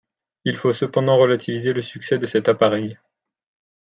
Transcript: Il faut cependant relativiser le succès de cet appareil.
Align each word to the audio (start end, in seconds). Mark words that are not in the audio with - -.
Il 0.45 0.57
faut 0.57 0.73
cependant 0.73 1.19
relativiser 1.19 1.73
le 1.73 1.83
succès 1.83 2.17
de 2.17 2.25
cet 2.25 2.49
appareil. 2.49 2.97